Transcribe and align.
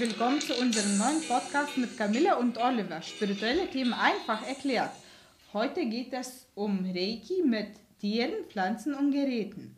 willkommen 0.00 0.40
zu 0.40 0.54
unserem 0.54 0.98
neuen 0.98 1.22
Podcast 1.28 1.78
mit 1.78 1.96
Camilla 1.96 2.34
und 2.34 2.58
Oliver. 2.58 3.00
Spirituelle 3.00 3.70
Themen 3.70 3.92
einfach 3.92 4.44
erklärt. 4.44 4.90
Heute 5.52 5.86
geht 5.86 6.12
es 6.12 6.48
um 6.56 6.84
Reiki 6.84 7.44
mit 7.44 7.68
Tieren, 8.00 8.32
Pflanzen 8.48 8.94
und 8.94 9.12
Geräten. 9.12 9.76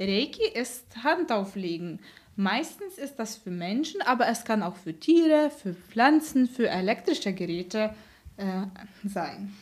Reiki 0.00 0.48
ist 0.54 0.86
Handauflegen. 1.02 2.00
Meistens 2.36 2.96
ist 2.96 3.16
das 3.16 3.36
für 3.36 3.50
Menschen, 3.50 4.00
aber 4.00 4.28
es 4.28 4.44
kann 4.44 4.62
auch 4.62 4.76
für 4.76 4.98
Tiere, 4.98 5.50
für 5.50 5.74
Pflanzen, 5.74 6.46
für 6.46 6.68
elektrische 6.68 7.34
Geräte 7.34 7.94
äh, 8.38 8.62
sein. 9.04 9.52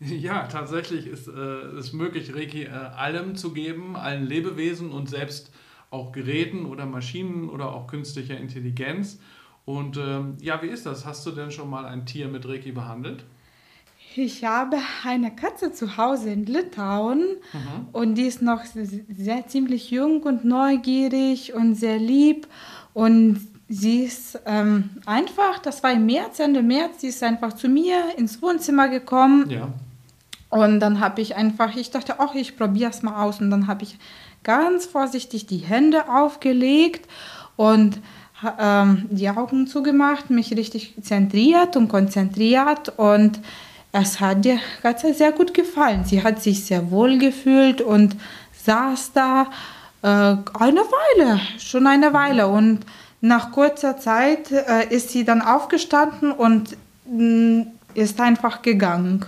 Ja, 0.00 0.46
tatsächlich 0.46 1.06
ist 1.06 1.28
es 1.28 1.92
äh, 1.92 1.96
möglich, 1.96 2.34
Reiki 2.34 2.62
äh, 2.62 2.70
allem 2.70 3.36
zu 3.36 3.52
geben, 3.52 3.94
allen 3.94 4.26
Lebewesen 4.26 4.90
und 4.90 5.10
selbst 5.10 5.50
auch 5.90 6.12
Geräten 6.12 6.64
oder 6.64 6.86
Maschinen 6.86 7.50
oder 7.50 7.74
auch 7.74 7.86
künstlicher 7.88 8.38
Intelligenz. 8.38 9.18
Und 9.64 9.96
ähm, 9.96 10.36
ja, 10.40 10.62
wie 10.62 10.66
ist 10.66 10.86
das? 10.86 11.06
Hast 11.06 11.24
du 11.26 11.30
denn 11.30 11.50
schon 11.50 11.70
mal 11.70 11.84
ein 11.84 12.06
Tier 12.06 12.28
mit 12.28 12.46
Reiki 12.48 12.72
behandelt? 12.72 13.24
Ich 14.16 14.44
habe 14.44 14.78
eine 15.04 15.34
Katze 15.34 15.72
zu 15.72 15.96
Hause 15.96 16.30
in 16.30 16.44
Litauen 16.44 17.20
mhm. 17.52 17.88
und 17.92 18.16
die 18.16 18.24
ist 18.24 18.42
noch 18.42 18.64
sehr 18.64 19.46
ziemlich 19.46 19.90
jung 19.92 20.22
und 20.24 20.44
neugierig 20.44 21.54
und 21.54 21.76
sehr 21.76 21.98
lieb 21.98 22.48
und 22.92 23.46
sie 23.68 24.02
ist 24.02 24.40
ähm, 24.46 24.90
einfach, 25.06 25.60
das 25.60 25.84
war 25.84 25.92
im 25.92 26.06
März, 26.06 26.40
Ende 26.40 26.60
März, 26.60 27.02
sie 27.02 27.06
ist 27.06 27.22
einfach 27.22 27.52
zu 27.52 27.68
mir 27.68 27.98
ins 28.16 28.42
Wohnzimmer 28.42 28.88
gekommen. 28.88 29.48
Ja. 29.48 29.68
Und 30.48 30.80
dann 30.80 30.98
habe 30.98 31.20
ich 31.20 31.36
einfach, 31.36 31.76
ich 31.76 31.92
dachte, 31.92 32.16
ach, 32.18 32.34
ich 32.34 32.56
probiere 32.56 32.90
es 32.90 33.02
mal 33.02 33.22
aus 33.22 33.40
und 33.40 33.50
dann 33.50 33.68
habe 33.68 33.84
ich 33.84 33.96
ganz 34.42 34.86
vorsichtig 34.86 35.46
die 35.46 35.58
Hände 35.58 36.08
aufgelegt 36.08 37.08
und 37.54 38.00
ähm, 38.58 39.06
die 39.10 39.28
Augen 39.28 39.66
zugemacht, 39.66 40.30
mich 40.30 40.56
richtig 40.56 40.94
zentriert 41.02 41.76
und 41.76 41.88
konzentriert 41.88 42.92
und 42.96 43.40
es 43.92 44.20
hat 44.20 44.44
der 44.44 44.58
Katze 44.82 45.14
sehr 45.14 45.32
gut 45.32 45.52
gefallen. 45.52 46.04
Sie 46.04 46.22
hat 46.22 46.42
sich 46.42 46.64
sehr 46.64 46.90
wohl 46.90 47.18
gefühlt 47.18 47.80
und 47.80 48.16
saß 48.64 49.12
da 49.12 49.46
äh, 50.02 50.06
eine 50.06 50.80
Weile, 50.80 51.40
schon 51.58 51.86
eine 51.86 52.12
Weile. 52.12 52.46
Und 52.46 52.80
nach 53.20 53.50
kurzer 53.50 53.98
Zeit 53.98 54.50
äh, 54.52 54.88
ist 54.94 55.10
sie 55.10 55.24
dann 55.24 55.42
aufgestanden 55.42 56.32
und 56.32 56.76
mh, 57.06 57.64
mm, 57.64 57.66
ist 57.94 58.20
einfach 58.20 58.62
gegangen. 58.62 59.26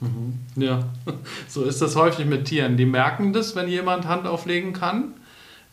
Mhm. 0.00 0.38
Ja, 0.56 0.84
so 1.48 1.64
ist 1.64 1.82
das 1.82 1.94
häufig 1.94 2.24
mit 2.24 2.46
Tieren. 2.46 2.76
Die 2.76 2.86
merken 2.86 3.32
das, 3.32 3.54
wenn 3.54 3.68
jemand 3.68 4.06
Hand 4.06 4.26
auflegen 4.26 4.72
kann. 4.72 5.14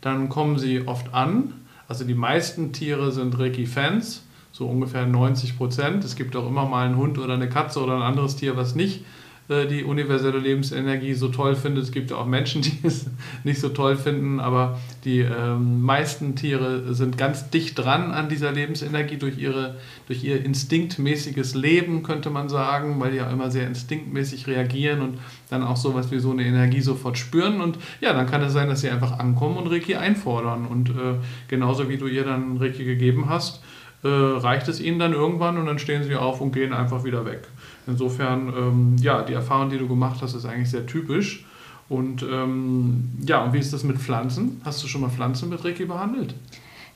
Dann 0.02 0.28
kommen 0.28 0.58
sie 0.58 0.86
oft 0.86 1.14
an. 1.14 1.54
Also 1.88 2.04
die 2.04 2.14
meisten 2.14 2.72
Tiere 2.72 3.10
sind 3.10 3.38
Reiki-Fans 3.38 4.22
so 4.52 4.66
ungefähr 4.66 5.06
90 5.06 5.56
Prozent. 5.56 6.04
Es 6.04 6.16
gibt 6.16 6.36
auch 6.36 6.46
immer 6.46 6.66
mal 6.66 6.84
einen 6.86 6.96
Hund 6.96 7.18
oder 7.18 7.34
eine 7.34 7.48
Katze 7.48 7.80
oder 7.80 7.96
ein 7.96 8.02
anderes 8.02 8.36
Tier, 8.36 8.56
was 8.56 8.74
nicht 8.74 9.04
die 9.48 9.82
universelle 9.82 10.38
Lebensenergie 10.38 11.14
so 11.14 11.28
toll 11.28 11.56
findet. 11.56 11.84
Es 11.84 11.92
gibt 11.92 12.12
auch 12.12 12.26
Menschen, 12.26 12.62
die 12.62 12.78
es 12.82 13.06
nicht 13.44 13.60
so 13.60 13.70
toll 13.70 13.96
finden, 13.96 14.40
aber 14.40 14.78
die 15.04 15.20
ähm, 15.20 15.80
meisten 15.82 16.36
Tiere 16.36 16.92
sind 16.92 17.16
ganz 17.16 17.48
dicht 17.48 17.78
dran 17.78 18.10
an 18.10 18.28
dieser 18.28 18.52
Lebensenergie 18.52 19.16
durch, 19.16 19.38
ihre, 19.38 19.76
durch 20.06 20.22
ihr 20.22 20.44
instinktmäßiges 20.44 21.54
Leben, 21.54 22.02
könnte 22.02 22.28
man 22.28 22.48
sagen, 22.48 23.00
weil 23.00 23.12
die 23.12 23.16
ja 23.18 23.30
immer 23.30 23.50
sehr 23.50 23.66
instinktmäßig 23.66 24.46
reagieren 24.46 25.00
und 25.00 25.18
dann 25.48 25.62
auch 25.62 25.76
sowas 25.76 26.10
wie 26.10 26.18
so 26.18 26.30
eine 26.30 26.44
Energie 26.44 26.82
sofort 26.82 27.16
spüren. 27.16 27.62
Und 27.62 27.78
ja, 28.00 28.12
dann 28.12 28.26
kann 28.26 28.42
es 28.42 28.52
sein, 28.52 28.68
dass 28.68 28.82
sie 28.82 28.90
einfach 28.90 29.18
ankommen 29.18 29.56
und 29.56 29.68
Reiki 29.68 29.94
einfordern. 29.94 30.66
Und 30.66 30.90
äh, 30.90 31.14
genauso 31.48 31.88
wie 31.88 31.96
du 31.96 32.06
ihr 32.06 32.24
dann 32.24 32.58
Reiki 32.58 32.84
gegeben 32.84 33.30
hast, 33.30 33.62
äh, 34.04 34.08
reicht 34.08 34.68
es 34.68 34.80
ihnen 34.80 34.98
dann 34.98 35.12
irgendwann 35.12 35.58
und 35.58 35.66
dann 35.66 35.78
stehen 35.78 36.04
sie 36.04 36.14
auf 36.14 36.40
und 36.40 36.52
gehen 36.52 36.72
einfach 36.72 37.04
wieder 37.04 37.24
weg. 37.24 37.48
Insofern, 37.88 38.52
ähm, 38.56 38.96
ja, 39.00 39.22
die 39.22 39.32
Erfahrung, 39.32 39.70
die 39.70 39.78
du 39.78 39.88
gemacht 39.88 40.18
hast, 40.20 40.34
ist 40.34 40.44
eigentlich 40.44 40.70
sehr 40.70 40.86
typisch. 40.86 41.46
Und 41.88 42.22
ähm, 42.22 43.12
ja, 43.26 43.42
und 43.42 43.54
wie 43.54 43.58
ist 43.58 43.72
das 43.72 43.82
mit 43.82 43.98
Pflanzen? 43.98 44.60
Hast 44.64 44.82
du 44.82 44.88
schon 44.88 45.00
mal 45.00 45.08
Pflanzen 45.08 45.48
mit 45.48 45.64
Reiki 45.64 45.86
behandelt? 45.86 46.34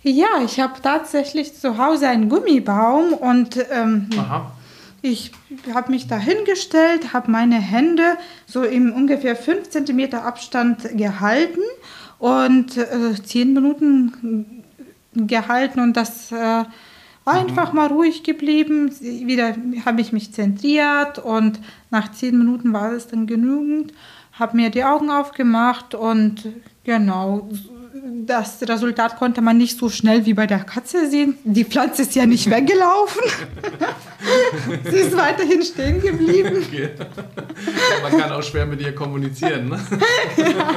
Ja, 0.03 0.43
ich 0.45 0.61
habe 0.61 0.75
tatsächlich 0.83 1.55
zu 1.55 1.79
Hause 1.79 2.09
einen 2.09 2.29
Gummibaum 2.29 3.15
und 3.15 3.57
ähm, 3.71 4.11
ich 5.01 5.33
habe 5.73 5.93
mich 5.93 6.09
da 6.09 6.19
hingestellt, 6.19 7.13
habe 7.13 7.31
meine 7.31 7.57
Hände 7.57 8.19
so 8.47 8.65
im 8.65 8.93
ungefähr 8.93 9.35
5 9.35 9.71
cm 9.71 10.15
Abstand 10.15 10.97
gehalten 10.99 11.61
und 12.19 12.77
äh, 12.77 13.15
10 13.23 13.55
Minuten 13.55 14.65
gehalten 15.15 15.81
und 15.81 15.97
das 15.97 16.33
äh, 16.33 16.65
Einfach 17.25 17.73
mal 17.73 17.87
ruhig 17.87 18.25
geblieben, 18.25 18.91
wieder 19.01 19.55
habe 19.87 20.01
ich 20.01 20.13
mich 20.13 20.33
zentriert 20.33 21.21
und 21.21 21.61
nach 21.91 22.11
zehn 22.11 22.37
Minuten 22.37 22.73
war 22.73 22.93
es 22.93 23.07
dann 23.07 23.29
genügend, 23.29 23.93
habe 24.33 24.57
mir 24.57 24.71
die 24.71 24.83
Augen 24.83 25.11
aufgemacht 25.11 25.95
und 25.95 26.49
genau, 26.83 27.49
das 28.27 28.61
Resultat 28.63 29.17
konnte 29.19 29.41
man 29.41 29.57
nicht 29.57 29.79
so 29.79 29.89
schnell 29.89 30.27
wie 30.27 30.35
bei 30.35 30.47
der 30.47 30.65
Katze 30.65 31.09
sehen. 31.09 31.39
Die 31.45 31.65
Pflanze 31.65 32.03
ist 32.03 32.15
ja 32.15 32.27
nicht 32.27 32.51
weggelaufen. 32.51 33.23
Sie 34.85 34.97
ist 34.97 35.17
weiterhin 35.17 35.63
stehen 35.63 36.01
geblieben. 36.01 36.63
Okay. 36.73 36.91
Man 38.03 38.19
kann 38.19 38.33
auch 38.33 38.43
schwer 38.43 38.67
mit 38.67 38.81
ihr 38.81 38.95
kommunizieren. 38.95 39.69
Ne? 39.69 39.81
Ja. 40.37 40.47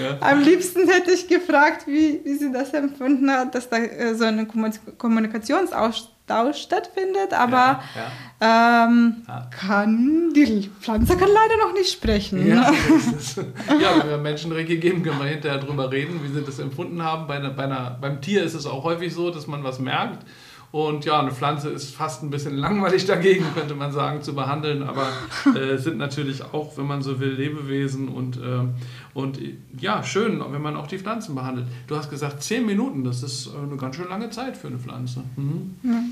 ja. 0.00 0.18
Am 0.20 0.42
liebsten 0.42 0.88
hätte 0.88 1.12
ich 1.12 1.28
gefragt, 1.28 1.86
wie, 1.86 2.20
wie 2.24 2.36
sie 2.36 2.52
das 2.52 2.72
empfunden 2.72 3.30
hat, 3.30 3.54
dass 3.54 3.68
da 3.68 3.76
äh, 3.76 4.14
so 4.14 4.24
ein 4.24 4.48
Kommunikationsaustausch 4.98 6.56
stattfindet, 6.56 7.32
aber 7.32 7.82
ja. 7.94 8.86
Ähm, 8.86 9.22
kann 9.50 10.32
die 10.34 10.70
Pflanze 10.80 11.16
kann 11.16 11.28
leider 11.28 11.66
noch 11.66 11.74
nicht 11.74 11.92
sprechen. 11.92 12.46
Ja, 12.46 12.72
ja 13.80 13.98
wenn 13.98 14.08
wir 14.08 14.18
Menschen 14.18 14.50
geben, 14.66 15.02
können 15.02 15.18
wir 15.18 15.26
hinterher 15.26 15.58
drüber 15.58 15.90
reden, 15.90 16.20
wie 16.22 16.32
sie 16.32 16.42
das 16.42 16.58
empfunden 16.58 17.02
haben. 17.02 17.26
Bei 17.26 17.36
einer, 17.36 17.50
bei 17.50 17.64
einer, 17.64 17.98
beim 18.00 18.22
Tier 18.22 18.42
ist 18.42 18.54
es 18.54 18.66
auch 18.66 18.84
häufig 18.84 19.12
so, 19.12 19.30
dass 19.30 19.46
man 19.46 19.62
was 19.62 19.78
merkt. 19.78 20.24
Und 20.72 21.04
ja, 21.04 21.18
eine 21.18 21.32
Pflanze 21.32 21.70
ist 21.70 21.94
fast 21.94 22.22
ein 22.22 22.30
bisschen 22.30 22.56
langweilig 22.56 23.04
dagegen, 23.04 23.44
könnte 23.54 23.74
man 23.74 23.90
sagen, 23.90 24.22
zu 24.22 24.34
behandeln, 24.34 24.84
aber 24.84 25.08
äh, 25.58 25.76
sind 25.78 25.98
natürlich 25.98 26.44
auch, 26.44 26.76
wenn 26.76 26.86
man 26.86 27.02
so 27.02 27.18
will, 27.18 27.32
Lebewesen 27.32 28.08
und, 28.08 28.36
äh, 28.36 28.60
und 29.12 29.40
ja, 29.78 30.04
schön, 30.04 30.40
wenn 30.52 30.62
man 30.62 30.76
auch 30.76 30.86
die 30.86 30.98
Pflanzen 30.98 31.34
behandelt. 31.34 31.66
Du 31.88 31.96
hast 31.96 32.08
gesagt, 32.08 32.42
zehn 32.42 32.66
Minuten, 32.66 33.02
das 33.02 33.24
ist 33.24 33.48
äh, 33.48 33.58
eine 33.58 33.76
ganz 33.76 33.96
schön 33.96 34.08
lange 34.08 34.30
Zeit 34.30 34.56
für 34.56 34.68
eine 34.68 34.78
Pflanze. 34.78 35.24
Mhm. 35.36 35.74
Ja. 35.82 36.02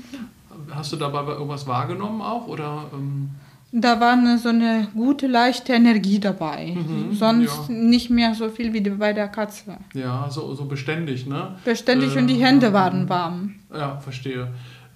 Hast 0.75 0.91
du 0.91 0.97
dabei 0.97 1.25
irgendwas 1.31 1.65
wahrgenommen 1.65 2.21
auch? 2.21 2.47
Oder, 2.47 2.85
ähm 2.91 3.29
da 3.71 3.99
war 3.99 4.13
eine, 4.13 4.37
so 4.37 4.49
eine 4.49 4.87
gute, 4.93 5.27
leichte 5.27 5.73
Energie 5.73 6.19
dabei. 6.19 6.75
Mhm, 6.75 7.13
Sonst 7.13 7.69
ja. 7.69 7.75
nicht 7.75 8.09
mehr 8.09 8.33
so 8.33 8.49
viel 8.49 8.73
wie 8.73 8.81
bei 8.81 9.13
der 9.13 9.27
Katze. 9.27 9.77
Ja, 9.93 10.27
so, 10.29 10.55
so 10.55 10.65
beständig, 10.65 11.27
ne? 11.27 11.55
Beständig 11.63 12.15
äh, 12.15 12.19
und 12.19 12.27
die 12.27 12.43
Hände 12.43 12.73
waren 12.73 13.07
warm. 13.09 13.55
Ja, 13.73 13.97
verstehe. 13.97 14.47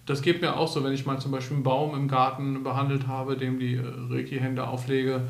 Das 0.06 0.22
geht 0.22 0.42
mir 0.42 0.58
auch 0.58 0.68
so, 0.68 0.84
wenn 0.84 0.92
ich 0.92 1.06
mal 1.06 1.20
zum 1.20 1.32
Beispiel 1.32 1.56
einen 1.56 1.64
Baum 1.64 1.96
im 1.96 2.08
Garten 2.08 2.64
behandelt 2.64 3.08
habe, 3.08 3.38
dem 3.38 3.60
die 3.60 3.76
äh, 3.76 3.84
Reiki-Hände 4.10 4.68
auflege, 4.68 5.22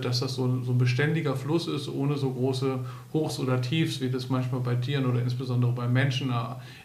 dass 0.00 0.20
das 0.20 0.34
so, 0.34 0.62
so 0.62 0.72
ein 0.72 0.78
beständiger 0.78 1.36
Fluss 1.36 1.66
ist, 1.66 1.88
ohne 1.88 2.16
so 2.16 2.30
große 2.30 2.78
Hochs 3.12 3.38
oder 3.38 3.60
Tiefs, 3.60 4.00
wie 4.00 4.10
das 4.10 4.28
manchmal 4.28 4.60
bei 4.60 4.74
Tieren 4.74 5.06
oder 5.06 5.22
insbesondere 5.22 5.72
bei 5.72 5.88
Menschen 5.88 6.32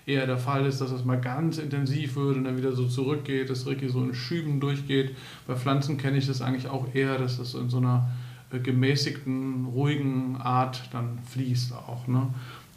eher 0.06 0.26
der 0.26 0.38
Fall 0.38 0.66
ist, 0.66 0.82
dass 0.82 0.92
es 0.92 1.04
mal 1.04 1.20
ganz 1.20 1.58
intensiv 1.58 2.16
wird 2.16 2.38
und 2.38 2.46
dann 2.46 2.58
wieder 2.58 2.72
so 2.74 2.88
zurückgeht, 2.88 3.50
dass 3.50 3.68
Reiki 3.68 3.90
so 3.90 4.04
in 4.04 4.14
Schüben 4.14 4.60
durchgeht. 4.60 5.16
Bei 5.48 5.56
Pflanzen 5.56 5.98
kenne 5.98 6.18
ich 6.18 6.28
das 6.28 6.42
eigentlich 6.42 6.68
auch 6.70 6.94
eher, 6.94 7.18
dass 7.18 7.38
das 7.38 7.54
in 7.54 7.70
so 7.70 7.78
einer 7.78 8.10
äh, 8.52 8.60
gemäßigten, 8.60 9.66
ruhigen 9.66 10.38
Art 10.38 10.84
dann 10.92 11.20
fließt 11.32 11.74
auch. 11.74 12.08
Ne? 12.08 12.28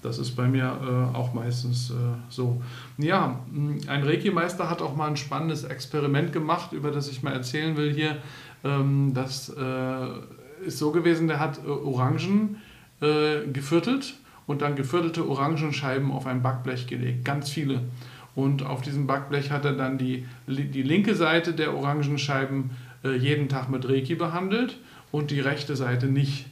Das 0.02 0.18
ist 0.18 0.36
bei 0.36 0.46
mir 0.46 0.64
äh, 0.64 1.16
auch 1.16 1.34
meistens 1.34 1.90
äh, 1.90 1.94
so. 2.28 2.62
Ja, 2.98 3.40
ein 3.52 4.02
Reiki-Meister 4.04 4.70
hat 4.70 4.80
auch 4.80 4.94
mal 4.94 5.08
ein 5.08 5.16
spannendes 5.16 5.64
Experiment 5.64 6.32
gemacht, 6.32 6.72
über 6.72 6.90
das 6.90 7.08
ich 7.08 7.22
mal 7.22 7.32
erzählen 7.32 7.76
will 7.76 7.92
hier. 7.92 8.16
Ähm, 8.64 9.12
das 9.14 9.50
äh, 9.50 10.66
ist 10.66 10.78
so 10.78 10.90
gewesen, 10.90 11.28
der 11.28 11.40
hat 11.40 11.58
äh, 11.64 11.68
Orangen 11.68 12.56
äh, 13.00 13.46
geviertelt 13.52 14.14
und 14.46 14.62
dann 14.62 14.76
geviertelte 14.76 15.28
Orangenscheiben 15.28 16.10
auf 16.10 16.26
ein 16.26 16.42
Backblech 16.42 16.86
gelegt, 16.86 17.24
ganz 17.24 17.50
viele. 17.50 17.82
Und 18.34 18.64
auf 18.64 18.82
diesem 18.82 19.06
Backblech 19.06 19.50
hat 19.50 19.64
er 19.64 19.72
dann 19.72 19.98
die, 19.98 20.26
die 20.46 20.82
linke 20.82 21.14
Seite 21.14 21.52
der 21.54 21.74
Orangenscheiben 21.74 22.70
äh, 23.04 23.16
jeden 23.16 23.48
Tag 23.48 23.68
mit 23.68 23.88
Reiki 23.88 24.14
behandelt 24.14 24.78
und 25.10 25.30
die 25.30 25.40
rechte 25.40 25.76
Seite 25.76 26.06
nicht. 26.06 26.46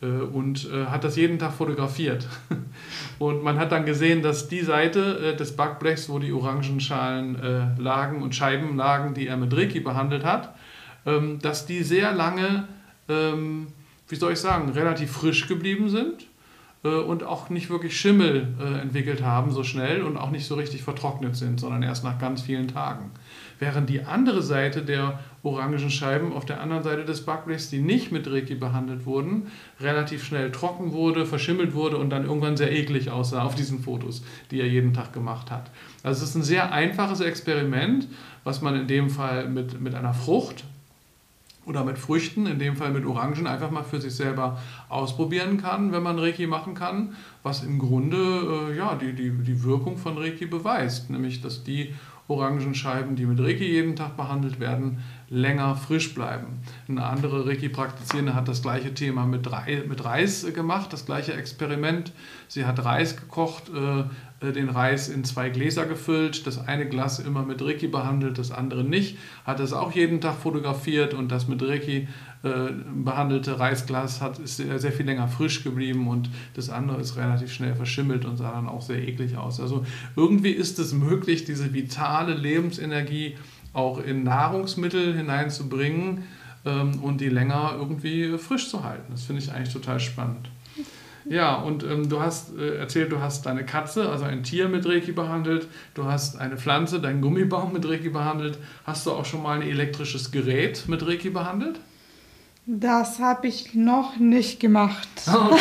Äh, 0.00 0.06
und 0.06 0.68
äh, 0.70 0.86
hat 0.86 1.04
das 1.04 1.16
jeden 1.16 1.38
Tag 1.38 1.52
fotografiert. 1.52 2.26
Und 3.18 3.44
man 3.44 3.58
hat 3.58 3.70
dann 3.70 3.86
gesehen, 3.86 4.20
dass 4.20 4.48
die 4.48 4.62
Seite 4.62 5.36
des 5.36 5.54
Backblechs, 5.54 6.08
wo 6.08 6.18
die 6.18 6.32
Orangenschalen 6.32 7.76
lagen 7.78 8.20
und 8.20 8.34
Scheiben 8.34 8.76
lagen, 8.76 9.14
die 9.14 9.28
er 9.28 9.36
mit 9.36 9.56
Reiki 9.56 9.78
behandelt 9.78 10.24
hat, 10.24 10.56
ähm, 11.06 11.38
dass 11.40 11.66
die 11.66 11.82
sehr 11.82 12.12
lange, 12.12 12.68
ähm, 13.08 13.68
wie 14.08 14.16
soll 14.16 14.32
ich 14.32 14.38
sagen, 14.38 14.70
relativ 14.70 15.12
frisch 15.12 15.48
geblieben 15.48 15.88
sind 15.88 16.26
äh, 16.84 16.88
und 16.88 17.24
auch 17.24 17.50
nicht 17.50 17.70
wirklich 17.70 17.96
Schimmel 17.96 18.48
äh, 18.60 18.80
entwickelt 18.80 19.22
haben 19.22 19.50
so 19.52 19.62
schnell 19.64 20.02
und 20.02 20.16
auch 20.16 20.30
nicht 20.30 20.46
so 20.46 20.54
richtig 20.54 20.82
vertrocknet 20.82 21.36
sind, 21.36 21.60
sondern 21.60 21.82
erst 21.82 22.04
nach 22.04 22.18
ganz 22.18 22.42
vielen 22.42 22.68
Tagen. 22.68 23.10
Während 23.58 23.88
die 23.88 24.02
andere 24.02 24.42
Seite 24.42 24.82
der 24.82 25.20
orangen 25.44 25.88
Scheiben 25.88 26.32
auf 26.32 26.44
der 26.44 26.60
anderen 26.60 26.82
Seite 26.82 27.04
des 27.04 27.24
Backblechs, 27.24 27.70
die 27.70 27.80
nicht 27.80 28.10
mit 28.10 28.26
Reiki 28.28 28.56
behandelt 28.56 29.06
wurden, 29.06 29.52
relativ 29.78 30.24
schnell 30.24 30.50
trocken 30.50 30.90
wurde, 30.90 31.26
verschimmelt 31.26 31.72
wurde 31.72 31.96
und 31.98 32.10
dann 32.10 32.24
irgendwann 32.24 32.56
sehr 32.56 32.72
eklig 32.72 33.10
aussah 33.10 33.44
auf 33.44 33.54
diesen 33.54 33.78
Fotos, 33.78 34.24
die 34.50 34.60
er 34.60 34.66
jeden 34.66 34.94
Tag 34.94 35.12
gemacht 35.12 35.52
hat. 35.52 35.70
Also 36.02 36.24
es 36.24 36.30
ist 36.30 36.34
ein 36.34 36.42
sehr 36.42 36.72
einfaches 36.72 37.20
Experiment, 37.20 38.08
was 38.42 38.62
man 38.62 38.74
in 38.74 38.88
dem 38.88 39.10
Fall 39.10 39.48
mit, 39.48 39.80
mit 39.80 39.94
einer 39.94 40.14
Frucht 40.14 40.64
oder 41.64 41.84
mit 41.84 41.98
Früchten, 41.98 42.46
in 42.46 42.58
dem 42.58 42.76
Fall 42.76 42.90
mit 42.90 43.06
Orangen, 43.06 43.46
einfach 43.46 43.70
mal 43.70 43.84
für 43.84 44.00
sich 44.00 44.14
selber 44.14 44.58
ausprobieren 44.88 45.58
kann, 45.58 45.92
wenn 45.92 46.02
man 46.02 46.18
Reiki 46.18 46.46
machen 46.46 46.74
kann, 46.74 47.14
was 47.42 47.62
im 47.62 47.78
Grunde 47.78 48.70
äh, 48.70 48.76
ja, 48.76 48.96
die, 48.96 49.12
die, 49.12 49.30
die 49.30 49.62
Wirkung 49.62 49.96
von 49.96 50.18
Reiki 50.18 50.46
beweist, 50.46 51.10
nämlich 51.10 51.40
dass 51.40 51.62
die 51.62 51.94
Orangenscheiben, 52.28 53.16
die 53.16 53.26
mit 53.26 53.40
Reiki 53.40 53.64
jeden 53.64 53.96
Tag 53.96 54.16
behandelt 54.16 54.60
werden, 54.60 55.02
länger 55.28 55.74
frisch 55.76 56.14
bleiben. 56.14 56.60
Eine 56.88 57.04
andere 57.04 57.46
Reiki-Praktizierende 57.46 58.34
hat 58.34 58.48
das 58.48 58.62
gleiche 58.62 58.94
Thema 58.94 59.26
mit, 59.26 59.50
Reis 59.50 60.46
gemacht, 60.54 60.92
das 60.92 61.04
gleiche 61.04 61.34
Experiment. 61.34 62.12
Sie 62.48 62.64
hat 62.64 62.84
Reis 62.84 63.16
gekocht, 63.16 63.70
äh, 63.70 64.04
den 64.50 64.68
Reis 64.68 65.08
in 65.08 65.22
zwei 65.22 65.50
Gläser 65.50 65.86
gefüllt, 65.86 66.46
das 66.46 66.66
eine 66.66 66.88
Glas 66.88 67.20
immer 67.20 67.44
mit 67.44 67.62
Reiki 67.62 67.86
behandelt, 67.86 68.38
das 68.38 68.50
andere 68.50 68.82
nicht, 68.82 69.18
hat 69.44 69.60
es 69.60 69.72
auch 69.72 69.92
jeden 69.92 70.20
Tag 70.20 70.34
fotografiert 70.34 71.14
und 71.14 71.30
das 71.30 71.46
mit 71.46 71.62
Reiki 71.62 72.08
äh, 72.42 72.72
behandelte 72.92 73.60
Reisglas 73.60 74.20
hat, 74.20 74.40
ist 74.40 74.56
sehr 74.56 74.92
viel 74.92 75.06
länger 75.06 75.28
frisch 75.28 75.62
geblieben 75.62 76.08
und 76.08 76.28
das 76.54 76.70
andere 76.70 77.00
ist 77.00 77.16
relativ 77.16 77.52
schnell 77.52 77.76
verschimmelt 77.76 78.24
und 78.24 78.36
sah 78.36 78.50
dann 78.50 78.66
auch 78.66 78.82
sehr 78.82 79.06
eklig 79.06 79.36
aus. 79.36 79.60
Also 79.60 79.86
irgendwie 80.16 80.50
ist 80.50 80.80
es 80.80 80.92
möglich, 80.92 81.44
diese 81.44 81.72
vitale 81.72 82.34
Lebensenergie 82.34 83.36
auch 83.72 84.02
in 84.02 84.24
Nahrungsmittel 84.24 85.14
hineinzubringen 85.14 86.24
ähm, 86.64 87.00
und 87.02 87.20
die 87.20 87.28
länger 87.28 87.76
irgendwie 87.78 88.36
frisch 88.38 88.68
zu 88.68 88.82
halten. 88.82 89.12
Das 89.12 89.22
finde 89.22 89.42
ich 89.42 89.52
eigentlich 89.52 89.72
total 89.72 90.00
spannend. 90.00 90.50
Ja, 91.24 91.54
und 91.56 91.84
ähm, 91.84 92.08
du 92.08 92.20
hast 92.20 92.56
äh, 92.56 92.76
erzählt, 92.76 93.12
du 93.12 93.20
hast 93.20 93.46
deine 93.46 93.64
Katze, 93.64 94.08
also 94.08 94.24
ein 94.24 94.42
Tier 94.42 94.68
mit 94.68 94.86
Reiki 94.86 95.12
behandelt, 95.12 95.68
du 95.94 96.04
hast 96.04 96.38
eine 96.40 96.56
Pflanze, 96.56 97.00
deinen 97.00 97.20
Gummibaum 97.20 97.72
mit 97.72 97.88
Reiki 97.88 98.08
behandelt. 98.08 98.58
Hast 98.84 99.06
du 99.06 99.12
auch 99.12 99.24
schon 99.24 99.42
mal 99.42 99.60
ein 99.60 99.68
elektrisches 99.68 100.32
Gerät 100.32 100.88
mit 100.88 101.06
Reiki 101.06 101.30
behandelt? 101.30 101.80
Das 102.64 103.18
habe 103.18 103.48
ich 103.48 103.74
noch 103.74 104.18
nicht 104.18 104.60
gemacht. 104.60 105.08
Okay. 105.26 105.56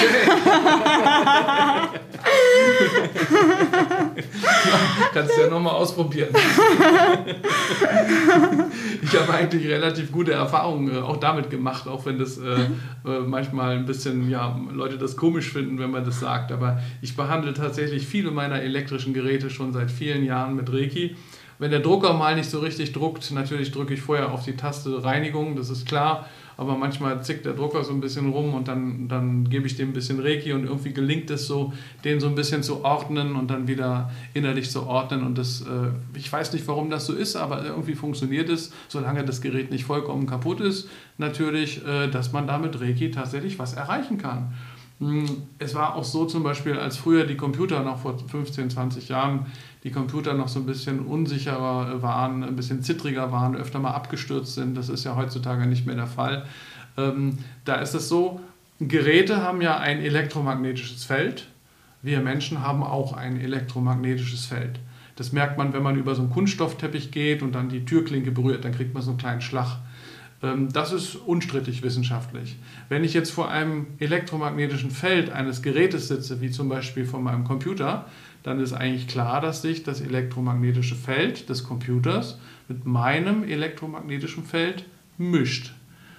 Kannst 5.12 5.36
du 5.36 5.42
ja 5.42 5.50
nochmal 5.50 5.74
ausprobieren. 5.74 6.30
ich 9.02 9.20
habe 9.20 9.34
eigentlich 9.34 9.68
relativ 9.68 10.12
gute 10.12 10.34
Erfahrungen 10.34 10.96
äh, 10.96 11.00
auch 11.00 11.18
damit 11.18 11.50
gemacht, 11.50 11.88
auch 11.88 12.06
wenn 12.06 12.20
das 12.20 12.38
äh, 12.38 12.68
äh, 13.06 13.22
manchmal 13.26 13.78
ein 13.78 13.88
bisschen, 13.88 14.30
ja, 14.30 14.62
Leute 14.72 15.00
das 15.00 15.18
komisch 15.18 15.52
finden, 15.52 15.80
wenn 15.80 15.90
man 15.90 16.06
das 16.06 16.20
sagt. 16.20 16.52
Aber 16.52 16.80
ich 17.02 17.16
behandle 17.16 17.56
tatsächlich 17.56 18.06
viele 18.06 18.30
meiner 18.30 18.62
elektrischen 18.62 19.16
Geräte 19.16 19.50
schon 19.50 19.74
seit 19.74 19.90
vielen 19.90 20.24
Jahren 20.24 20.56
mit 20.56 20.72
Reiki. 20.72 21.16
Wenn 21.62 21.72
der 21.72 21.80
Drucker 21.80 22.14
mal 22.14 22.36
nicht 22.36 22.50
so 22.50 22.60
richtig 22.60 22.92
druckt, 22.92 23.32
natürlich 23.32 23.72
drücke 23.72 23.94
ich 23.94 24.02
vorher 24.02 24.34
auf 24.34 24.44
die 24.44 24.58
Taste 24.58 25.04
Reinigung, 25.04 25.56
das 25.56 25.70
ist 25.70 25.88
klar 25.88 26.28
aber 26.62 26.78
manchmal 26.78 27.24
zickt 27.24 27.46
der 27.48 27.54
Drucker 27.54 27.84
so 27.84 27.92
ein 27.92 28.02
bisschen 28.02 28.30
rum 28.30 28.54
und 28.54 28.68
dann, 28.68 29.08
dann 29.08 29.50
gebe 29.50 29.66
ich 29.66 29.78
dem 29.78 29.90
ein 29.90 29.94
bisschen 29.94 30.20
Reiki 30.20 30.54
und 30.54 30.66
irgendwie 30.66 30.94
gelingt 30.94 31.32
es 31.32 31.48
so, 31.48 31.74
den 32.04 32.20
so 32.20 32.28
ein 32.28 32.36
bisschen 32.36 32.62
zu 32.62 32.86
ordnen 32.86 33.36
und 33.36 33.50
dann 33.50 33.68
wieder 33.68 34.12
innerlich 34.36 34.70
zu 34.70 34.86
ordnen 34.86 35.24
und 35.24 35.40
das, 35.40 35.62
äh, 35.62 35.90
ich 36.14 36.32
weiß 36.32 36.54
nicht, 36.54 36.68
warum 36.68 36.92
das 36.92 37.08
so 37.08 37.14
ist, 37.14 37.36
aber 37.36 37.66
irgendwie 37.66 37.96
funktioniert 37.96 38.48
es, 38.48 38.72
solange 38.90 39.26
das 39.26 39.42
Gerät 39.42 39.72
nicht 39.72 39.86
vollkommen 39.86 40.28
kaputt 40.28 40.60
ist, 40.60 40.88
natürlich, 41.18 41.84
äh, 41.84 42.10
dass 42.10 42.32
man 42.32 42.46
damit 42.46 42.80
Reiki 42.80 43.10
tatsächlich 43.10 43.58
was 43.58 43.74
erreichen 43.74 44.20
kann. 44.20 44.54
Hm, 45.00 45.26
es 45.58 45.74
war 45.74 45.96
auch 45.96 46.04
so 46.04 46.26
zum 46.26 46.44
Beispiel, 46.44 46.78
als 46.78 46.96
früher 46.96 47.26
die 47.26 47.38
Computer 47.38 47.82
noch 47.82 47.98
vor 47.98 48.20
15, 48.20 48.70
20 48.70 49.10
Jahren 49.10 49.48
die 49.84 49.92
Computer 49.92 50.34
noch 50.34 50.48
so 50.48 50.60
ein 50.60 50.66
bisschen 50.66 51.00
unsicherer 51.00 52.02
waren, 52.02 52.44
ein 52.44 52.56
bisschen 52.56 52.84
zittriger 52.84 53.32
waren, 53.32 53.56
öfter 53.56 53.80
mal 53.80 53.92
abgestürzt 53.92 54.54
sind. 54.54 54.76
Das 54.78 54.90
ist 54.90 55.04
ja 55.04 55.16
heutzutage 55.16 55.66
nicht 55.66 55.86
mehr 55.86 55.96
der 55.96 56.08
Fall. 56.08 56.46
Ähm, 56.98 57.40
da 57.66 57.76
ist 57.76 57.96
es 57.96 58.08
so, 58.08 58.42
Geräte 58.80 59.44
haben 59.44 59.62
ja 59.62 59.78
ein 59.78 60.00
elektromagnetisches 60.00 61.04
Feld. 61.04 61.48
Wir 62.02 62.20
Menschen 62.20 62.62
haben 62.62 62.84
auch 62.84 63.14
ein 63.14 63.40
elektromagnetisches 63.40 64.46
Feld. 64.46 64.80
Das 65.16 65.32
merkt 65.32 65.58
man, 65.58 65.74
wenn 65.74 65.84
man 65.84 65.98
über 65.98 66.16
so 66.16 66.22
einen 66.22 66.32
Kunststoffteppich 66.32 67.12
geht 67.12 67.44
und 67.44 67.54
dann 67.54 67.70
die 67.70 67.86
Türklinke 67.86 68.32
berührt, 68.32 68.66
dann 68.66 68.72
kriegt 68.74 68.94
man 68.94 69.04
so 69.04 69.12
einen 69.12 69.20
kleinen 69.20 69.42
Schlag. 69.42 69.78
Ähm, 70.44 70.72
das 70.72 70.94
ist 70.94 71.16
unstrittig 71.16 71.84
wissenschaftlich. 71.84 72.58
Wenn 72.90 73.04
ich 73.04 73.14
jetzt 73.14 73.32
vor 73.32 73.52
einem 73.52 73.88
elektromagnetischen 74.00 74.92
Feld 74.92 75.30
eines 75.30 75.62
Gerätes 75.62 76.08
sitze, 76.08 76.42
wie 76.42 76.50
zum 76.50 76.70
Beispiel 76.70 77.06
vor 77.06 77.20
meinem 77.20 77.44
Computer, 77.44 78.06
dann 78.44 78.60
ist 78.60 78.74
eigentlich 78.74 79.08
klar, 79.08 79.42
dass 79.42 79.62
sich 79.62 79.84
das 79.84 80.02
elektromagnetische 80.02 80.96
Feld 80.96 81.50
des 81.50 81.64
Computers 81.64 82.40
mit 82.68 82.86
meinem 82.86 83.44
elektromagnetischen 83.44 84.44
Feld 84.44 84.86
mischt. 85.18 85.74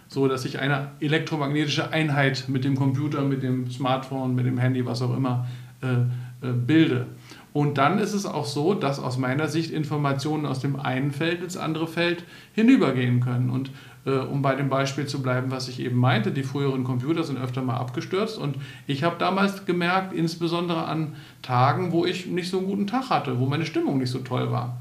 So 0.09 0.29
dass 0.29 0.45
ich 0.45 0.59
eine 0.59 0.91
elektromagnetische 1.01 1.91
Einheit 1.91 2.45
mit 2.49 2.65
dem 2.65 2.77
Computer, 2.77 3.23
mit 3.23 3.43
dem 3.43 3.71
Smartphone, 3.71 4.35
mit 4.35 4.47
dem 4.47 4.59
Handy, 4.59 4.85
was 4.85 5.01
auch 5.01 5.17
immer, 5.17 5.47
äh, 5.81 6.03
äh, 6.47 6.53
bilde. 6.53 7.07
Und 7.53 7.79
dann 7.79 7.99
ist 7.99 8.15
es 8.15 8.27
auch 8.27 8.47
so, 8.47 8.75
dass 8.75 8.99
aus 8.99 9.19
meiner 9.19 9.49
Sicht 9.49 9.71
Informationen 9.71 10.47
aus 10.47 10.61
dem 10.61 10.79
einen 10.79 11.13
Feld 11.13 11.43
ins 11.43 11.57
andere 11.57 11.87
Feld 11.87 12.25
hinübergehen 12.55 13.21
können. 13.21 13.51
Und 13.51 13.71
um 14.11 14.43
bei 14.43 14.55
dem 14.55 14.69
Beispiel 14.69 15.07
zu 15.07 15.23
bleiben, 15.23 15.51
was 15.51 15.69
ich 15.69 15.81
eben 15.81 15.97
meinte, 15.97 16.33
die 16.33 16.43
früheren 16.43 16.85
Computer 16.85 17.23
sind 17.23 17.39
öfter 17.39 17.63
mal 17.63 17.77
abgestürzt 17.77 18.39
und 18.39 18.57
ich 18.87 19.05
habe 19.05 19.17
damals 19.19 19.65
gemerkt, 19.65 20.13
insbesondere 20.13 20.87
an 20.87 21.15
Tagen, 21.41 21.93
wo 21.93 22.05
ich 22.05 22.27
nicht 22.27 22.51
so 22.51 22.59
einen 22.59 22.67
guten 22.67 22.87
Tag 22.87 23.11
hatte, 23.11 23.39
wo 23.39 23.47
meine 23.47 23.67
Stimmung 23.67 23.99
nicht 23.99 24.11
so 24.11 24.19
toll 24.19 24.51
war. 24.51 24.79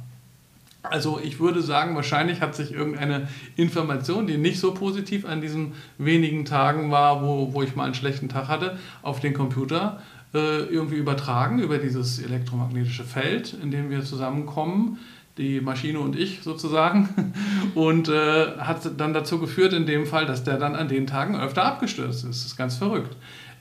Also 0.84 1.20
ich 1.24 1.40
würde 1.40 1.62
sagen, 1.62 1.96
wahrscheinlich 1.96 2.42
hat 2.42 2.56
sich 2.56 2.74
irgendeine 2.74 3.28
Information, 3.56 4.26
die 4.26 4.38
nicht 4.38 4.60
so 4.60 4.74
positiv 4.74 5.26
an 5.26 5.40
diesen 5.40 5.74
wenigen 6.00 6.44
Tagen 6.44 6.90
war, 6.90 7.22
wo, 7.22 7.54
wo 7.54 7.62
ich 7.62 7.76
mal 7.76 7.86
einen 7.86 7.94
schlechten 7.94 8.30
Tag 8.30 8.48
hatte, 8.48 8.80
auf 9.04 9.20
den 9.20 9.34
Computer 9.34 10.02
äh, 10.34 10.64
irgendwie 10.64 10.96
übertragen 10.96 11.60
über 11.60 11.78
dieses 11.78 12.20
elektromagnetische 12.20 13.04
Feld, 13.04 13.54
in 13.62 13.70
dem 13.70 13.92
wir 13.92 14.04
zusammenkommen 14.04 14.98
die 15.38 15.62
Maschine 15.62 16.00
und 16.00 16.16
ich 16.16 16.42
sozusagen. 16.42 17.34
Und 17.76 18.10
äh, 18.10 18.58
hat 18.58 19.00
dann 19.00 19.14
dazu 19.14 19.40
geführt, 19.40 19.72
in 19.72 19.86
dem 19.86 20.06
Fall, 20.06 20.26
dass 20.26 20.44
der 20.44 20.58
dann 20.58 20.76
an 20.76 20.90
den 20.90 21.08
Tagen 21.08 21.40
öfter 21.40 21.64
abgestürzt 21.64 22.26
ist. 22.26 22.30
Das 22.30 22.46
ist 22.46 22.58
ganz 22.58 22.76
verrückt. 22.76 23.16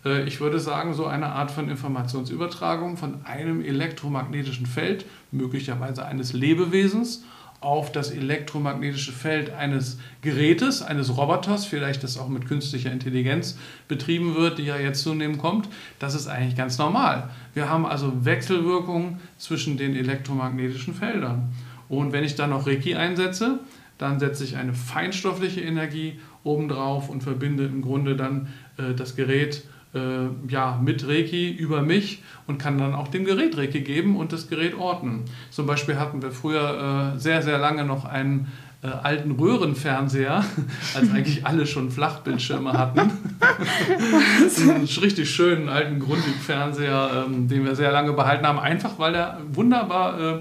Äh, 0.04 0.24
ich 0.24 0.40
würde 0.40 0.58
sagen, 0.58 0.94
so 0.94 1.06
eine 1.06 1.26
Art 1.26 1.50
von 1.50 1.68
Informationsübertragung 1.68 2.96
von 2.96 3.24
einem 3.24 3.62
elektromagnetischen 3.62 4.66
Feld, 4.66 5.04
möglicherweise 5.30 6.04
eines 6.04 6.32
Lebewesens, 6.32 7.24
auf 7.60 7.92
das 7.92 8.10
elektromagnetische 8.10 9.12
Feld 9.12 9.50
eines 9.50 9.98
Gerätes, 10.22 10.80
eines 10.80 11.16
Roboters, 11.16 11.66
vielleicht 11.66 12.02
das 12.02 12.16
auch 12.16 12.28
mit 12.28 12.46
künstlicher 12.46 12.90
Intelligenz 12.90 13.58
betrieben 13.86 14.34
wird, 14.34 14.58
die 14.58 14.64
ja 14.64 14.78
jetzt 14.78 15.02
zunehmend 15.02 15.38
kommt, 15.38 15.68
das 15.98 16.14
ist 16.14 16.26
eigentlich 16.26 16.56
ganz 16.56 16.78
normal. 16.78 17.28
Wir 17.52 17.68
haben 17.68 17.84
also 17.84 18.24
Wechselwirkungen 18.24 19.20
zwischen 19.36 19.76
den 19.76 19.94
elektromagnetischen 19.94 20.94
Feldern. 20.94 21.52
Und 21.88 22.12
wenn 22.12 22.24
ich 22.24 22.34
dann 22.34 22.50
noch 22.50 22.66
Reiki 22.66 22.94
einsetze, 22.94 23.58
dann 23.98 24.18
setze 24.18 24.44
ich 24.44 24.56
eine 24.56 24.72
feinstoffliche 24.72 25.60
Energie 25.60 26.18
obendrauf 26.44 27.10
und 27.10 27.22
verbinde 27.22 27.66
im 27.66 27.82
Grunde 27.82 28.16
dann 28.16 28.48
äh, 28.78 28.94
das 28.94 29.16
Gerät 29.16 29.64
ja, 29.92 30.80
mit 30.82 31.06
Reiki 31.06 31.50
über 31.50 31.82
mich 31.82 32.22
und 32.46 32.58
kann 32.58 32.78
dann 32.78 32.94
auch 32.94 33.08
dem 33.08 33.24
Gerät 33.24 33.56
Reiki 33.56 33.80
geben 33.80 34.16
und 34.16 34.32
das 34.32 34.48
Gerät 34.48 34.74
ordnen. 34.74 35.24
Zum 35.50 35.66
Beispiel 35.66 35.98
hatten 35.98 36.22
wir 36.22 36.30
früher 36.30 37.14
äh, 37.14 37.18
sehr, 37.18 37.42
sehr 37.42 37.58
lange 37.58 37.84
noch 37.84 38.04
einen 38.04 38.52
äh, 38.82 38.86
alten 38.86 39.32
Röhrenfernseher, 39.32 40.44
als 40.94 41.10
eigentlich 41.10 41.44
alle 41.44 41.66
schon 41.66 41.90
Flachbildschirme 41.90 42.72
hatten. 42.72 43.00
einen 44.70 44.84
richtig 44.84 45.30
schönen 45.30 45.68
alten 45.68 46.00
Grundig-Fernseher, 46.00 47.26
ähm, 47.26 47.48
den 47.48 47.64
wir 47.64 47.74
sehr 47.74 47.92
lange 47.92 48.12
behalten 48.12 48.46
haben, 48.46 48.58
einfach 48.58 48.98
weil 48.98 49.14
er 49.14 49.40
wunderbar 49.52 50.20
äh, 50.20 50.38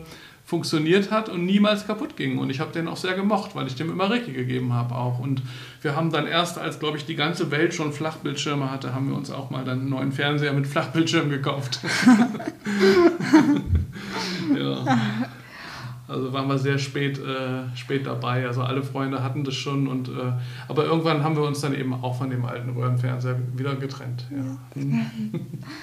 funktioniert 0.50 1.12
hat 1.12 1.30
und 1.30 1.46
niemals 1.46 1.86
kaputt 1.86 2.18
ging. 2.18 2.40
Und 2.40 2.50
ich 2.50 2.60
habe 2.60 2.72
den 2.72 2.88
auch 2.88 2.98
sehr 2.98 3.14
gemocht, 3.14 3.52
weil 3.54 3.68
ich 3.68 3.76
dem 3.76 3.92
immer 3.92 4.10
Reiki 4.10 4.32
gegeben 4.32 4.74
habe 4.74 4.96
auch. 4.96 5.20
Und 5.20 5.44
wir 5.84 5.96
haben 5.96 6.10
dann 6.10 6.26
erst, 6.26 6.58
als 6.58 6.80
glaube 6.80 6.98
ich 6.98 7.06
die 7.06 7.16
ganze 7.16 7.52
Welt 7.52 7.76
schon 7.76 7.94
Flachbildschirme 7.94 8.72
hatte, 8.72 8.96
haben 8.96 9.10
wir 9.10 9.16
uns 9.16 9.30
auch 9.30 9.52
mal 9.52 9.64
dann 9.64 9.82
einen 9.82 9.92
neuen 9.92 10.12
Fernseher 10.12 10.54
mit 10.54 10.66
Flachbildschirm 10.66 11.30
gekauft. 11.30 11.82
ja. 14.58 15.30
Also 16.10 16.34
waren 16.34 16.48
wir 16.48 16.58
sehr 16.58 16.80
spät, 16.80 17.20
äh, 17.20 17.76
spät 17.78 18.08
dabei. 18.08 18.48
Also 18.48 18.64
alle 18.64 18.82
Freunde 18.82 19.24
hatten 19.24 19.44
das 19.44 19.54
schon. 19.54 19.88
Und, 19.88 20.10
äh, 20.10 20.12
aber 20.68 20.86
irgendwann 20.86 21.24
haben 21.24 21.36
wir 21.36 21.44
uns 21.44 21.62
dann 21.62 21.76
eben 21.76 21.94
auch 21.94 22.18
von 22.18 22.32
dem 22.32 22.46
alten 22.46 22.72
Röhrenfernseher 22.72 23.38
wieder 23.56 23.76
getrennt. 23.76 24.26
Ja. 24.32 24.82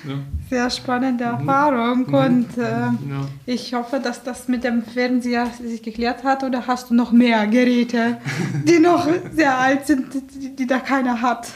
ja. 0.09 0.19
Sehr 0.51 0.71
spannende 0.71 1.25
mhm. 1.25 1.49
Erfahrung. 1.49 2.07
Mhm. 2.09 2.15
Und 2.15 2.59
äh, 2.59 2.63
ja. 2.63 3.29
ich 3.47 3.73
hoffe, 3.73 4.01
dass 4.03 4.25
das 4.25 4.49
mit 4.49 4.65
dem 4.65 4.83
Fernseher 4.83 5.47
sich 5.63 5.83
geklärt 5.83 6.25
hat. 6.25 6.43
Oder 6.43 6.67
hast 6.67 6.91
du 6.91 6.95
noch 6.95 7.13
mehr 7.13 7.47
Geräte, 7.47 8.19
die 8.65 8.81
noch 8.81 9.07
sehr 9.33 9.57
alt 9.57 9.87
sind, 9.87 10.07
die, 10.35 10.57
die 10.57 10.67
da 10.67 10.81
keiner 10.81 11.23
hat? 11.23 11.49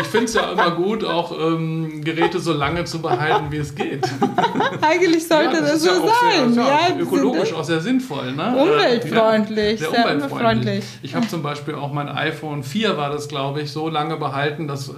ich 0.00 0.06
finde 0.08 0.24
es 0.24 0.34
ja 0.34 0.50
immer 0.50 0.72
gut, 0.72 1.04
auch 1.04 1.32
ähm, 1.38 2.02
Geräte 2.02 2.40
so 2.40 2.52
lange 2.52 2.84
zu 2.84 3.00
behalten, 3.00 3.46
wie 3.50 3.58
es 3.58 3.74
geht. 3.74 4.04
Eigentlich 4.80 5.28
sollte 5.28 5.56
ja, 5.56 5.60
das, 5.60 5.82
das 5.82 5.82
so 5.82 6.08
sein. 6.08 6.54
Sehr, 6.54 6.64
ja, 6.64 7.04
ökologisch 7.20 7.52
auch 7.52 7.64
sehr 7.64 7.80
sinnvoll. 7.80 8.32
Ne? 8.32 8.56
Umweltfreundlich. 8.56 9.80
Ja, 9.80 9.90
sehr, 9.90 10.02
sehr 10.02 10.14
umweltfreundlich. 10.14 10.84
Ich 11.02 11.14
habe 11.14 11.26
zum 11.28 11.42
Beispiel 11.42 11.74
auch 11.74 11.92
mein 11.92 12.08
iPhone 12.08 12.62
4 12.62 12.96
war 12.96 13.10
das, 13.10 13.28
glaube 13.28 13.62
ich, 13.62 13.70
so 13.70 13.88
lange 13.88 14.16
behalten, 14.16 14.68
dass 14.68 14.88
äh, 14.88 14.92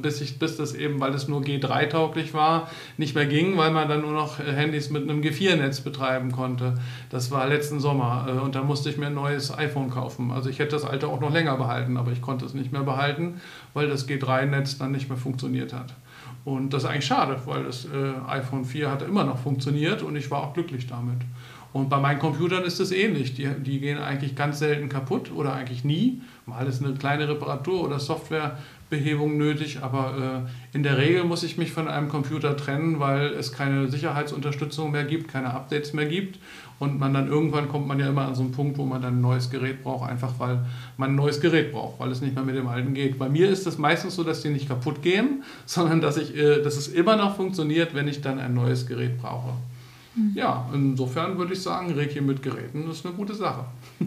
bis, 0.00 0.20
ich, 0.20 0.38
bis 0.38 0.56
das 0.56 0.74
eben, 0.74 1.00
weil 1.00 1.14
es 1.14 1.28
nur 1.28 1.40
G3-tauglich 1.40 2.34
war, 2.34 2.70
nicht 2.96 3.14
mehr 3.14 3.26
ging, 3.26 3.56
weil 3.56 3.70
man 3.70 3.88
dann 3.88 4.02
nur 4.02 4.12
noch 4.12 4.38
Handys 4.38 4.90
mit 4.90 5.02
einem 5.02 5.20
G4-Netz 5.20 5.80
betreiben 5.80 6.32
konnte. 6.32 6.74
Das 7.10 7.30
war 7.30 7.46
letzten 7.46 7.80
Sommer 7.80 8.26
äh, 8.28 8.40
und 8.40 8.54
da 8.54 8.62
musste 8.62 8.90
ich 8.90 8.96
mir 8.96 9.06
ein 9.06 9.14
neues 9.14 9.56
iPhone 9.56 9.90
kaufen. 9.90 10.30
Also 10.30 10.50
ich 10.50 10.58
hätte 10.58 10.72
das 10.72 10.84
alte 10.84 11.08
auch 11.08 11.20
noch 11.20 11.32
länger 11.32 11.56
behalten, 11.56 11.96
aber 11.96 12.12
ich 12.12 12.22
konnte 12.22 12.44
es 12.44 12.54
nicht 12.54 12.72
mehr 12.72 12.82
behalten, 12.82 13.40
weil 13.74 13.88
das 13.88 14.08
G3-Netz 14.08 14.78
dann 14.78 14.92
nicht 14.92 15.08
mehr 15.08 15.18
funktioniert 15.18 15.72
hat. 15.72 15.94
Und 16.46 16.72
das 16.72 16.84
ist 16.84 16.88
eigentlich 16.88 17.06
schade, 17.06 17.40
weil 17.46 17.64
das 17.64 17.86
äh, 17.86 18.12
iPhone 18.28 18.64
4 18.64 18.88
hat 18.88 19.02
immer 19.02 19.24
noch 19.24 19.36
funktioniert 19.36 20.02
und 20.02 20.14
ich 20.14 20.30
war 20.30 20.44
auch 20.44 20.54
glücklich 20.54 20.86
damit. 20.86 21.18
Und 21.76 21.90
bei 21.90 21.98
meinen 21.98 22.18
Computern 22.18 22.64
ist 22.64 22.80
es 22.80 22.90
ähnlich. 22.90 23.34
Die, 23.34 23.46
die 23.46 23.80
gehen 23.80 23.98
eigentlich 23.98 24.34
ganz 24.34 24.60
selten 24.60 24.88
kaputt 24.88 25.30
oder 25.30 25.52
eigentlich 25.52 25.84
nie. 25.84 26.22
Mal 26.46 26.66
ist 26.66 26.82
eine 26.82 26.94
kleine 26.94 27.28
Reparatur 27.28 27.84
oder 27.84 27.98
Softwarebehebung 27.98 29.36
nötig, 29.36 29.80
aber 29.82 30.46
äh, 30.72 30.74
in 30.74 30.82
der 30.82 30.96
Regel 30.96 31.24
muss 31.24 31.42
ich 31.42 31.58
mich 31.58 31.72
von 31.72 31.86
einem 31.86 32.08
Computer 32.08 32.56
trennen, 32.56 32.98
weil 32.98 33.26
es 33.26 33.52
keine 33.52 33.88
Sicherheitsunterstützung 33.88 34.90
mehr 34.90 35.04
gibt, 35.04 35.28
keine 35.30 35.52
Updates 35.52 35.92
mehr 35.92 36.06
gibt 36.06 36.38
und 36.78 36.98
man 36.98 37.12
dann 37.12 37.28
irgendwann 37.28 37.68
kommt 37.68 37.86
man 37.86 38.00
ja 38.00 38.08
immer 38.08 38.26
an 38.26 38.34
so 38.34 38.42
einen 38.42 38.52
Punkt, 38.52 38.78
wo 38.78 38.86
man 38.86 39.02
dann 39.02 39.18
ein 39.18 39.20
neues 39.20 39.50
Gerät 39.50 39.82
braucht, 39.82 40.08
einfach 40.08 40.32
weil 40.38 40.64
man 40.96 41.10
ein 41.10 41.14
neues 41.14 41.42
Gerät 41.42 41.72
braucht, 41.72 42.00
weil 42.00 42.10
es 42.10 42.22
nicht 42.22 42.34
mehr 42.34 42.44
mit 42.44 42.56
dem 42.56 42.68
alten 42.68 42.94
geht. 42.94 43.18
Bei 43.18 43.28
mir 43.28 43.50
ist 43.50 43.66
es 43.66 43.76
meistens 43.76 44.14
so, 44.14 44.24
dass 44.24 44.40
die 44.40 44.48
nicht 44.48 44.66
kaputt 44.66 45.02
gehen, 45.02 45.42
sondern 45.66 46.00
dass, 46.00 46.16
ich, 46.16 46.34
äh, 46.34 46.62
dass 46.62 46.78
es 46.78 46.88
immer 46.88 47.16
noch 47.16 47.36
funktioniert, 47.36 47.94
wenn 47.94 48.08
ich 48.08 48.22
dann 48.22 48.38
ein 48.38 48.54
neues 48.54 48.86
Gerät 48.86 49.18
brauche. 49.18 49.52
Mhm. 50.16 50.32
Ja, 50.34 50.68
insofern 50.72 51.38
würde 51.38 51.52
ich 51.52 51.62
sagen, 51.62 51.92
Reiki 51.92 52.20
mit 52.20 52.42
Geräten 52.42 52.90
ist 52.90 53.06
eine 53.06 53.14
gute 53.14 53.34
Sache. 53.34 53.66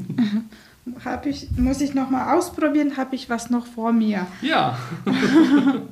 hab 1.05 1.25
ich, 1.25 1.47
muss 1.57 1.79
ich 1.81 1.93
noch 1.93 2.09
mal 2.09 2.37
ausprobieren, 2.37 2.95
habe 2.97 3.15
ich 3.15 3.29
was 3.29 3.49
noch 3.49 3.65
vor 3.65 3.93
mir. 3.93 4.27
Ja. 4.41 4.77